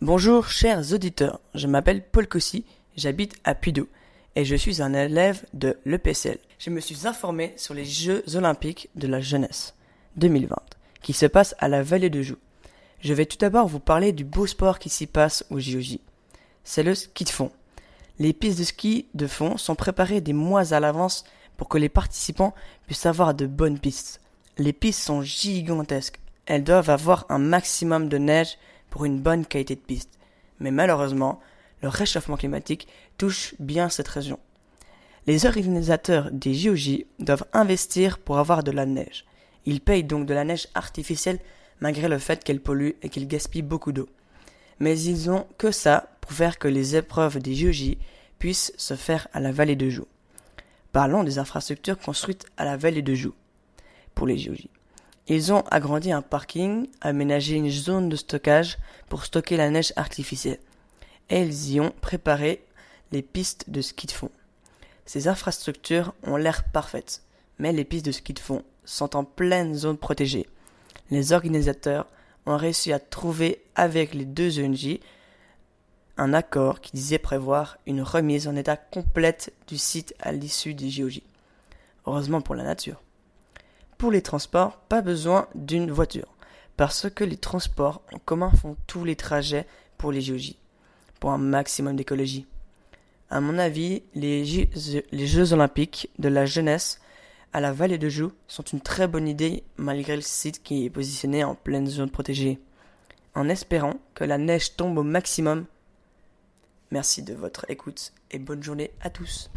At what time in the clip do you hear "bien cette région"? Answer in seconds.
33.58-34.38